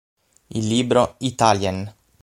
Il 0.47 0.65
libro 0.65 1.13
"Italien! 1.19 1.93